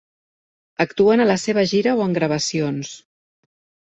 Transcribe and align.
Actuen 0.85 1.21
a 1.25 1.27
la 1.31 1.35
seva 1.41 1.65
gira 1.73 1.93
o 1.99 2.01
en 2.07 2.17
gravacions. 2.19 2.95